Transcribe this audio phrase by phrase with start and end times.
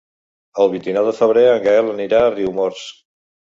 [0.63, 2.91] El vint-i-nou de febrer en Gaël anirà a Riumors.